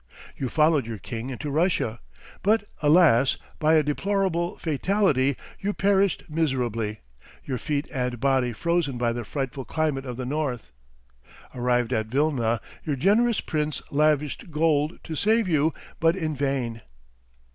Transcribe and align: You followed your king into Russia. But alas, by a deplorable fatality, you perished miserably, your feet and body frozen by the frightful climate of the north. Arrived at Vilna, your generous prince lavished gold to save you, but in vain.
You 0.35 0.49
followed 0.49 0.87
your 0.87 0.97
king 0.97 1.29
into 1.29 1.51
Russia. 1.51 1.99
But 2.41 2.63
alas, 2.81 3.37
by 3.59 3.75
a 3.75 3.83
deplorable 3.83 4.57
fatality, 4.57 5.37
you 5.59 5.73
perished 5.75 6.23
miserably, 6.27 7.01
your 7.45 7.59
feet 7.59 7.87
and 7.93 8.19
body 8.19 8.51
frozen 8.51 8.97
by 8.97 9.13
the 9.13 9.23
frightful 9.23 9.63
climate 9.63 10.07
of 10.07 10.17
the 10.17 10.25
north. 10.25 10.71
Arrived 11.53 11.93
at 11.93 12.07
Vilna, 12.07 12.61
your 12.83 12.95
generous 12.95 13.41
prince 13.41 13.79
lavished 13.91 14.49
gold 14.49 14.97
to 15.03 15.13
save 15.13 15.47
you, 15.47 15.71
but 15.99 16.15
in 16.15 16.35
vain. 16.35 16.81